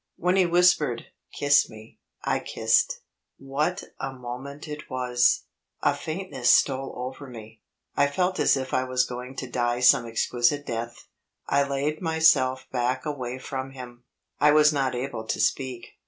[0.17, 3.01] When he whispered, "kiss me," I kissed.
[3.37, 5.43] What a moment it was!
[5.83, 7.61] A faintness stole over me;
[7.95, 11.07] I felt as if I was going to die some exquisite death;
[11.47, 14.03] I laid myself back away from him
[14.39, 15.89] I was not able to speak.